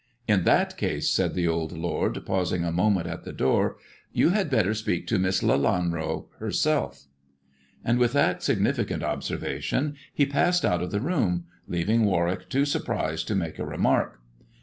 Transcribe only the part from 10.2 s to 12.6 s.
passed out of the room, leaving Warwick